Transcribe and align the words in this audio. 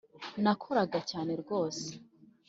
nakoraga 0.43 0.97
cyane 1.09 1.31
rwose, 1.41 1.87